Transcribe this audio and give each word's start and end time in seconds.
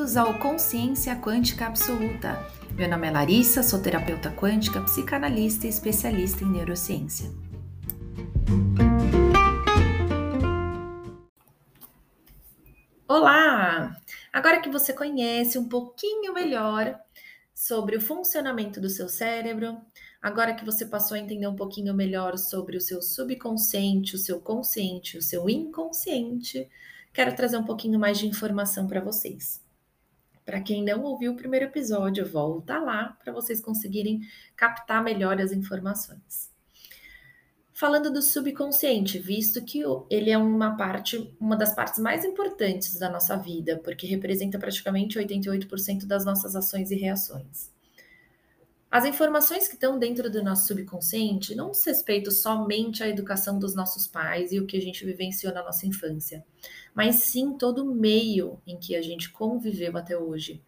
Bem-vindos 0.00 0.16
ao 0.16 0.38
Consciência 0.38 1.14
Quântica 1.14 1.66
Absoluta. 1.66 2.42
Meu 2.74 2.88
nome 2.88 3.06
é 3.06 3.10
Larissa, 3.10 3.62
sou 3.62 3.82
terapeuta 3.82 4.30
quântica, 4.30 4.80
psicanalista 4.80 5.66
e 5.66 5.68
especialista 5.68 6.42
em 6.42 6.50
neurociência. 6.52 7.30
Olá! 13.06 13.94
Agora 14.32 14.62
que 14.62 14.70
você 14.70 14.94
conhece 14.94 15.58
um 15.58 15.68
pouquinho 15.68 16.32
melhor 16.32 16.98
sobre 17.54 17.94
o 17.94 18.00
funcionamento 18.00 18.80
do 18.80 18.88
seu 18.88 19.06
cérebro, 19.06 19.76
agora 20.22 20.54
que 20.54 20.64
você 20.64 20.86
passou 20.86 21.14
a 21.14 21.20
entender 21.20 21.46
um 21.46 21.56
pouquinho 21.56 21.92
melhor 21.92 22.38
sobre 22.38 22.78
o 22.78 22.80
seu 22.80 23.02
subconsciente, 23.02 24.16
o 24.16 24.18
seu 24.18 24.40
consciente, 24.40 25.18
o 25.18 25.22
seu 25.22 25.46
inconsciente, 25.50 26.70
quero 27.12 27.36
trazer 27.36 27.58
um 27.58 27.64
pouquinho 27.64 28.00
mais 28.00 28.18
de 28.18 28.26
informação 28.26 28.86
para 28.86 29.02
vocês. 29.02 29.60
Para 30.44 30.60
quem 30.60 30.84
não 30.84 31.02
ouviu 31.02 31.32
o 31.32 31.36
primeiro 31.36 31.66
episódio, 31.66 32.26
volta 32.26 32.78
lá 32.78 33.16
para 33.22 33.32
vocês 33.32 33.60
conseguirem 33.60 34.20
captar 34.56 35.02
melhor 35.02 35.40
as 35.40 35.52
informações. 35.52 36.50
Falando 37.72 38.12
do 38.12 38.20
subconsciente, 38.20 39.18
visto 39.18 39.64
que 39.64 39.82
ele 40.10 40.30
é 40.30 40.36
uma 40.36 40.76
parte, 40.76 41.34
uma 41.40 41.56
das 41.56 41.74
partes 41.74 41.98
mais 41.98 42.26
importantes 42.26 42.98
da 42.98 43.08
nossa 43.08 43.36
vida, 43.38 43.80
porque 43.82 44.06
representa 44.06 44.58
praticamente 44.58 45.18
88% 45.18 46.04
das 46.04 46.24
nossas 46.24 46.54
ações 46.54 46.90
e 46.90 46.96
reações. 46.96 47.70
As 48.90 49.04
informações 49.04 49.68
que 49.68 49.74
estão 49.74 50.00
dentro 50.00 50.28
do 50.28 50.42
nosso 50.42 50.66
subconsciente 50.66 51.54
não 51.54 51.70
diz 51.70 51.84
respeito 51.84 52.32
somente 52.32 53.04
à 53.04 53.08
educação 53.08 53.56
dos 53.56 53.72
nossos 53.72 54.08
pais 54.08 54.50
e 54.50 54.58
o 54.58 54.66
que 54.66 54.76
a 54.76 54.80
gente 54.80 55.04
vivenciou 55.04 55.54
na 55.54 55.62
nossa 55.62 55.86
infância, 55.86 56.44
mas 56.92 57.16
sim 57.16 57.56
todo 57.56 57.84
o 57.84 57.94
meio 57.94 58.60
em 58.66 58.76
que 58.76 58.96
a 58.96 59.02
gente 59.02 59.30
conviveu 59.30 59.96
até 59.96 60.18
hoje, 60.18 60.60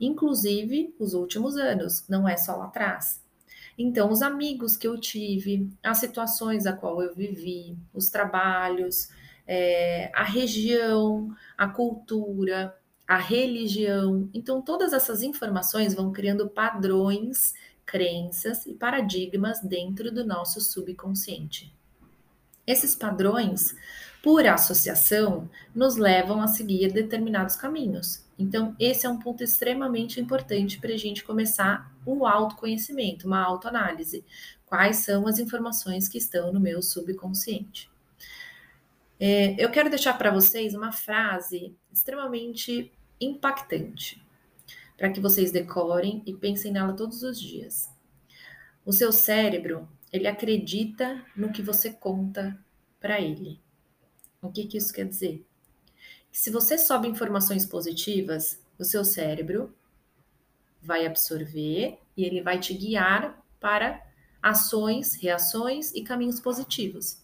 inclusive 0.00 0.92
os 0.98 1.14
últimos 1.14 1.56
anos, 1.56 2.04
não 2.08 2.28
é 2.28 2.36
só 2.36 2.56
lá 2.56 2.64
atrás. 2.64 3.22
Então, 3.78 4.10
os 4.10 4.20
amigos 4.20 4.76
que 4.76 4.88
eu 4.88 4.98
tive, 4.98 5.70
as 5.80 5.98
situações 5.98 6.66
a 6.66 6.72
qual 6.72 7.00
eu 7.00 7.14
vivi, 7.14 7.78
os 7.94 8.10
trabalhos, 8.10 9.08
é, 9.46 10.10
a 10.12 10.24
região, 10.24 11.34
a 11.56 11.68
cultura, 11.68 12.76
a 13.10 13.16
religião. 13.16 14.30
Então, 14.32 14.62
todas 14.62 14.92
essas 14.92 15.20
informações 15.20 15.92
vão 15.92 16.12
criando 16.12 16.48
padrões, 16.48 17.54
crenças 17.84 18.64
e 18.66 18.72
paradigmas 18.72 19.60
dentro 19.60 20.12
do 20.12 20.24
nosso 20.24 20.60
subconsciente. 20.60 21.74
Esses 22.64 22.94
padrões, 22.94 23.74
por 24.22 24.46
associação, 24.46 25.50
nos 25.74 25.96
levam 25.96 26.40
a 26.40 26.46
seguir 26.46 26.92
determinados 26.92 27.56
caminhos. 27.56 28.24
Então, 28.38 28.76
esse 28.78 29.06
é 29.06 29.08
um 29.08 29.18
ponto 29.18 29.42
extremamente 29.42 30.20
importante 30.20 30.78
para 30.78 30.92
a 30.92 30.96
gente 30.96 31.24
começar 31.24 31.92
o 32.06 32.24
autoconhecimento, 32.24 33.26
uma 33.26 33.42
autoanálise. 33.42 34.24
Quais 34.64 34.98
são 34.98 35.26
as 35.26 35.40
informações 35.40 36.08
que 36.08 36.18
estão 36.18 36.52
no 36.52 36.60
meu 36.60 36.80
subconsciente? 36.80 37.90
É, 39.18 39.56
eu 39.58 39.68
quero 39.68 39.90
deixar 39.90 40.16
para 40.16 40.30
vocês 40.30 40.74
uma 40.76 40.92
frase 40.92 41.74
extremamente 41.92 42.92
impactante, 43.20 44.24
para 44.96 45.10
que 45.10 45.20
vocês 45.20 45.52
decorem 45.52 46.22
e 46.26 46.34
pensem 46.34 46.72
nela 46.72 46.92
todos 46.92 47.22
os 47.22 47.40
dias. 47.40 47.90
O 48.84 48.92
seu 48.92 49.12
cérebro, 49.12 49.88
ele 50.12 50.26
acredita 50.26 51.24
no 51.36 51.52
que 51.52 51.62
você 51.62 51.90
conta 51.92 52.58
para 52.98 53.20
ele. 53.20 53.60
O 54.42 54.50
que, 54.50 54.66
que 54.66 54.78
isso 54.78 54.92
quer 54.92 55.06
dizer? 55.06 55.44
Que 56.32 56.38
se 56.38 56.50
você 56.50 56.78
sobe 56.78 57.08
informações 57.08 57.66
positivas, 57.66 58.60
o 58.78 58.84
seu 58.84 59.04
cérebro 59.04 59.74
vai 60.82 61.06
absorver 61.06 61.98
e 62.16 62.24
ele 62.24 62.40
vai 62.40 62.58
te 62.58 62.72
guiar 62.72 63.44
para 63.60 64.02
ações, 64.42 65.14
reações 65.14 65.92
e 65.94 66.02
caminhos 66.02 66.40
positivos. 66.40 67.18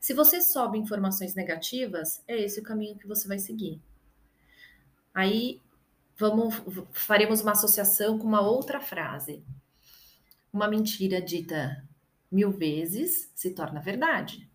Se 0.00 0.12
você 0.12 0.40
sobe 0.40 0.76
informações 0.76 1.34
negativas, 1.34 2.22
é 2.26 2.38
esse 2.38 2.60
o 2.60 2.62
caminho 2.62 2.98
que 2.98 3.06
você 3.06 3.26
vai 3.26 3.38
seguir. 3.38 3.80
Aí 5.14 5.60
vamos 6.16 6.54
faremos 6.92 7.40
uma 7.40 7.52
associação 7.52 8.18
com 8.18 8.26
uma 8.26 8.40
outra 8.40 8.80
frase. 8.80 9.44
Uma 10.52 10.68
mentira 10.68 11.22
dita 11.22 11.86
mil 12.30 12.50
vezes 12.50 13.30
se 13.34 13.50
torna 13.50 13.80
verdade. 13.80 14.50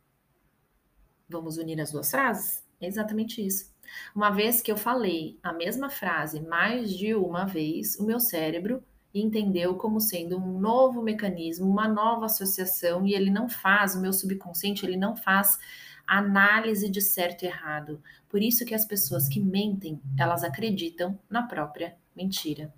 Vamos 1.27 1.57
unir 1.57 1.79
as 1.79 1.91
duas 1.91 2.11
frases? 2.11 2.63
É 2.81 2.87
exatamente 2.87 3.45
isso. 3.45 3.73
Uma 4.15 4.29
vez 4.29 4.61
que 4.61 4.71
eu 4.71 4.77
falei 4.77 5.39
a 5.41 5.53
mesma 5.53 5.89
frase 5.89 6.41
mais 6.41 6.95
de 6.95 7.15
uma 7.15 7.45
vez, 7.45 7.97
o 7.97 8.05
meu 8.05 8.19
cérebro 8.19 8.83
entendeu 9.13 9.75
como 9.75 9.99
sendo 9.99 10.37
um 10.37 10.59
novo 10.59 11.01
mecanismo, 11.01 11.69
uma 11.69 11.87
nova 11.87 12.25
associação, 12.25 13.05
e 13.05 13.13
ele 13.13 13.31
não 13.31 13.49
faz, 13.49 13.95
o 13.95 14.01
meu 14.01 14.13
subconsciente, 14.13 14.85
ele 14.85 14.97
não 14.97 15.15
faz 15.15 15.57
análise 16.05 16.89
de 16.89 17.01
certo 17.01 17.43
e 17.43 17.47
errado. 17.47 18.01
Por 18.27 18.41
isso 18.41 18.65
que 18.65 18.73
as 18.73 18.85
pessoas 18.85 19.27
que 19.27 19.39
mentem, 19.39 19.99
elas 20.17 20.43
acreditam 20.43 21.17
na 21.29 21.43
própria 21.43 21.95
mentira. 22.15 22.73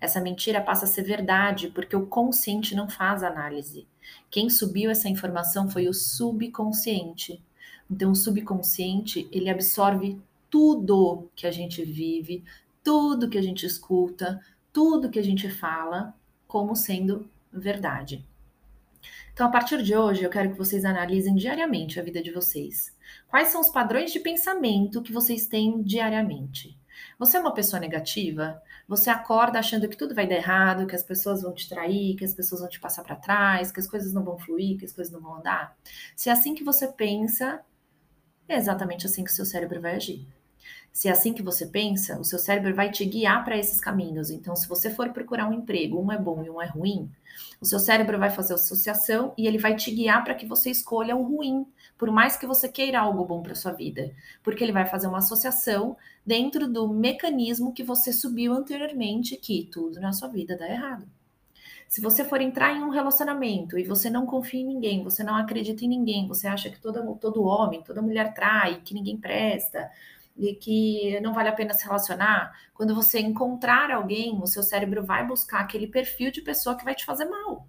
Essa 0.00 0.20
mentira 0.20 0.60
passa 0.60 0.84
a 0.84 0.88
ser 0.88 1.02
verdade 1.02 1.68
porque 1.68 1.96
o 1.96 2.06
consciente 2.06 2.74
não 2.74 2.88
faz 2.88 3.22
análise. 3.22 3.86
Quem 4.30 4.48
subiu 4.48 4.90
essa 4.90 5.08
informação 5.08 5.68
foi 5.68 5.88
o 5.88 5.94
subconsciente. 5.94 7.42
Então 7.90 8.12
o 8.12 8.16
subconsciente, 8.16 9.28
ele 9.32 9.50
absorve 9.50 10.20
tudo 10.50 11.30
que 11.34 11.46
a 11.46 11.50
gente 11.50 11.84
vive, 11.84 12.44
tudo 12.84 13.28
que 13.28 13.38
a 13.38 13.42
gente 13.42 13.66
escuta, 13.66 14.40
tudo 14.76 15.08
que 15.08 15.18
a 15.18 15.24
gente 15.24 15.48
fala 15.48 16.14
como 16.46 16.76
sendo 16.76 17.30
verdade. 17.50 18.22
Então, 19.32 19.46
a 19.46 19.50
partir 19.50 19.82
de 19.82 19.96
hoje, 19.96 20.22
eu 20.22 20.28
quero 20.28 20.50
que 20.50 20.58
vocês 20.58 20.84
analisem 20.84 21.34
diariamente 21.34 21.98
a 21.98 22.02
vida 22.02 22.22
de 22.22 22.30
vocês. 22.30 22.94
Quais 23.26 23.48
são 23.48 23.62
os 23.62 23.70
padrões 23.70 24.12
de 24.12 24.20
pensamento 24.20 25.00
que 25.00 25.14
vocês 25.14 25.46
têm 25.46 25.82
diariamente? 25.82 26.78
Você 27.18 27.38
é 27.38 27.40
uma 27.40 27.54
pessoa 27.54 27.80
negativa? 27.80 28.62
Você 28.86 29.08
acorda 29.08 29.58
achando 29.58 29.88
que 29.88 29.96
tudo 29.96 30.14
vai 30.14 30.26
dar 30.26 30.34
errado, 30.34 30.86
que 30.86 30.94
as 30.94 31.02
pessoas 31.02 31.40
vão 31.40 31.54
te 31.54 31.70
trair, 31.70 32.14
que 32.14 32.26
as 32.26 32.34
pessoas 32.34 32.60
vão 32.60 32.68
te 32.68 32.78
passar 32.78 33.02
para 33.02 33.16
trás, 33.16 33.72
que 33.72 33.80
as 33.80 33.88
coisas 33.88 34.12
não 34.12 34.24
vão 34.24 34.36
fluir, 34.36 34.78
que 34.78 34.84
as 34.84 34.92
coisas 34.92 35.10
não 35.10 35.22
vão 35.22 35.36
andar? 35.36 35.74
Se 36.14 36.28
é 36.28 36.32
assim 36.32 36.54
que 36.54 36.62
você 36.62 36.86
pensa, 36.86 37.62
é 38.46 38.56
exatamente 38.56 39.06
assim 39.06 39.24
que 39.24 39.30
o 39.30 39.34
seu 39.34 39.46
cérebro 39.46 39.80
vai 39.80 39.96
agir. 39.96 40.28
Se 40.92 41.08
é 41.08 41.10
assim 41.10 41.34
que 41.34 41.42
você 41.42 41.66
pensa, 41.66 42.18
o 42.18 42.24
seu 42.24 42.38
cérebro 42.38 42.74
vai 42.74 42.90
te 42.90 43.04
guiar 43.04 43.44
para 43.44 43.58
esses 43.58 43.78
caminhos. 43.78 44.30
Então, 44.30 44.56
se 44.56 44.66
você 44.66 44.90
for 44.90 45.10
procurar 45.10 45.46
um 45.46 45.52
emprego, 45.52 46.00
um 46.00 46.10
é 46.10 46.18
bom 46.18 46.42
e 46.42 46.48
um 46.48 46.60
é 46.60 46.66
ruim, 46.66 47.10
o 47.60 47.66
seu 47.66 47.78
cérebro 47.78 48.18
vai 48.18 48.30
fazer 48.30 48.54
associação 48.54 49.34
e 49.36 49.46
ele 49.46 49.58
vai 49.58 49.76
te 49.76 49.90
guiar 49.90 50.24
para 50.24 50.34
que 50.34 50.46
você 50.46 50.70
escolha 50.70 51.14
o 51.14 51.22
ruim, 51.22 51.66
por 51.98 52.10
mais 52.10 52.36
que 52.36 52.46
você 52.46 52.68
queira 52.68 53.00
algo 53.00 53.24
bom 53.24 53.42
para 53.42 53.54
sua 53.54 53.72
vida, 53.72 54.10
porque 54.42 54.64
ele 54.64 54.72
vai 54.72 54.86
fazer 54.86 55.06
uma 55.06 55.18
associação 55.18 55.96
dentro 56.24 56.66
do 56.66 56.88
mecanismo 56.88 57.72
que 57.72 57.82
você 57.82 58.12
subiu 58.12 58.54
anteriormente, 58.54 59.36
que 59.36 59.68
tudo 59.70 60.00
na 60.00 60.12
sua 60.12 60.28
vida 60.28 60.56
dá 60.56 60.68
errado. 60.68 61.06
Se 61.88 62.00
você 62.00 62.24
for 62.24 62.40
entrar 62.40 62.74
em 62.74 62.82
um 62.82 62.88
relacionamento 62.88 63.78
e 63.78 63.84
você 63.84 64.10
não 64.10 64.26
confia 64.26 64.60
em 64.60 64.66
ninguém, 64.66 65.04
você 65.04 65.22
não 65.22 65.36
acredita 65.36 65.84
em 65.84 65.88
ninguém, 65.88 66.26
você 66.26 66.48
acha 66.48 66.68
que 66.68 66.80
todo, 66.80 67.14
todo 67.16 67.44
homem, 67.44 67.82
toda 67.82 68.02
mulher 68.02 68.34
trai, 68.34 68.80
que 68.84 68.92
ninguém 68.92 69.16
presta, 69.16 69.88
e 70.36 70.54
que 70.54 71.18
não 71.20 71.32
vale 71.32 71.48
a 71.48 71.52
pena 71.52 71.74
se 71.74 71.84
relacionar, 71.84 72.52
quando 72.74 72.94
você 72.94 73.20
encontrar 73.20 73.90
alguém, 73.90 74.38
o 74.40 74.46
seu 74.46 74.62
cérebro 74.62 75.04
vai 75.04 75.26
buscar 75.26 75.60
aquele 75.60 75.86
perfil 75.86 76.30
de 76.30 76.42
pessoa 76.42 76.76
que 76.76 76.84
vai 76.84 76.94
te 76.94 77.04
fazer 77.04 77.24
mal. 77.24 77.68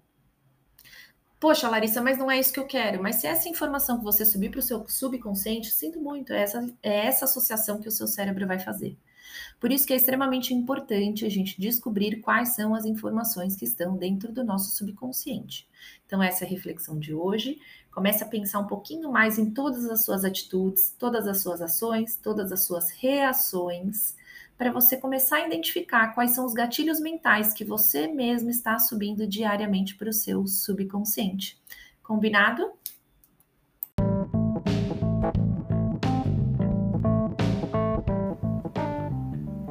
Poxa, 1.40 1.68
Larissa, 1.68 2.02
mas 2.02 2.18
não 2.18 2.30
é 2.30 2.38
isso 2.38 2.52
que 2.52 2.58
eu 2.58 2.66
quero. 2.66 3.00
Mas 3.00 3.16
se 3.16 3.26
essa 3.26 3.48
informação 3.48 3.98
que 3.98 4.04
você 4.04 4.24
subir 4.24 4.50
para 4.50 4.58
o 4.58 4.62
seu 4.62 4.86
subconsciente, 4.88 5.70
sinto 5.70 6.00
muito, 6.00 6.32
é 6.32 6.42
essa, 6.42 6.74
é 6.82 7.06
essa 7.06 7.24
associação 7.26 7.80
que 7.80 7.88
o 7.88 7.92
seu 7.92 8.08
cérebro 8.08 8.46
vai 8.46 8.58
fazer. 8.58 8.98
Por 9.60 9.70
isso 9.70 9.86
que 9.86 9.92
é 9.92 9.96
extremamente 9.96 10.52
importante 10.52 11.24
a 11.24 11.28
gente 11.28 11.60
descobrir 11.60 12.20
quais 12.20 12.54
são 12.54 12.74
as 12.74 12.84
informações 12.84 13.54
que 13.54 13.64
estão 13.64 13.96
dentro 13.96 14.32
do 14.32 14.44
nosso 14.44 14.76
subconsciente. 14.76 15.68
Então, 16.06 16.22
essa 16.22 16.44
é 16.44 16.46
a 16.46 16.50
reflexão 16.50 16.98
de 16.98 17.14
hoje. 17.14 17.58
Comece 17.98 18.22
a 18.22 18.28
pensar 18.28 18.60
um 18.60 18.66
pouquinho 18.68 19.10
mais 19.10 19.40
em 19.40 19.50
todas 19.50 19.84
as 19.86 20.04
suas 20.04 20.24
atitudes, 20.24 20.94
todas 20.96 21.26
as 21.26 21.42
suas 21.42 21.60
ações, 21.60 22.14
todas 22.14 22.52
as 22.52 22.62
suas 22.64 22.90
reações, 22.90 24.14
para 24.56 24.70
você 24.70 24.96
começar 24.96 25.38
a 25.38 25.46
identificar 25.48 26.14
quais 26.14 26.30
são 26.30 26.46
os 26.46 26.54
gatilhos 26.54 27.00
mentais 27.00 27.52
que 27.52 27.64
você 27.64 28.06
mesmo 28.06 28.50
está 28.50 28.78
subindo 28.78 29.26
diariamente 29.26 29.96
para 29.96 30.10
o 30.10 30.12
seu 30.12 30.46
subconsciente. 30.46 31.60
Combinado? 32.00 32.70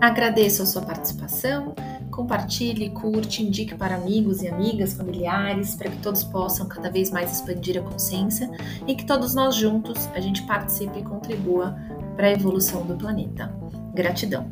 Agradeço 0.01 0.63
a 0.63 0.65
sua 0.65 0.81
participação. 0.81 1.73
Compartilhe, 2.17 2.89
curte, 2.89 3.43
indique 3.43 3.75
para 3.75 3.93
amigos 3.93 4.41
e 4.41 4.47
amigas, 4.47 4.93
familiares, 4.93 5.75
para 5.75 5.91
que 5.91 5.97
todos 5.97 6.23
possam 6.23 6.67
cada 6.67 6.89
vez 6.89 7.11
mais 7.11 7.31
expandir 7.31 7.77
a 7.77 7.83
consciência 7.83 8.49
e 8.87 8.95
que 8.95 9.05
todos 9.05 9.35
nós 9.35 9.53
juntos 9.53 10.09
a 10.15 10.19
gente 10.19 10.41
participe 10.47 10.97
e 10.97 11.03
contribua 11.03 11.77
para 12.15 12.25
a 12.25 12.31
evolução 12.31 12.83
do 12.87 12.95
planeta. 12.95 13.53
Gratidão! 13.93 14.49